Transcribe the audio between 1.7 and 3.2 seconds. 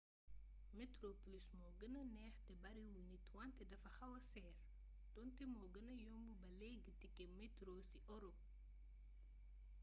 gëna neex te bariwul